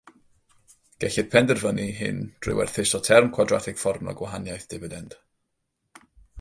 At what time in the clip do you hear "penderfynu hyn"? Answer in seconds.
1.35-2.23